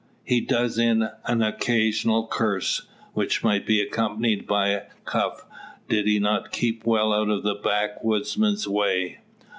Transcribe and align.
He 0.23 0.41
does 0.41 0.79
in 0.79 1.07
an 1.25 1.43
occasional 1.43 2.25
curse, 2.25 2.87
which 3.13 3.43
might 3.43 3.67
be 3.67 3.79
accompanied 3.79 4.47
by 4.47 4.69
a 4.69 4.85
cuff, 5.05 5.45
did 5.89 6.07
he 6.07 6.17
not 6.17 6.51
keep 6.51 6.87
well 6.87 7.13
out 7.13 7.29
of 7.29 7.43
the 7.43 7.53
backwoodsman's 7.53 8.67
way. 8.67 9.19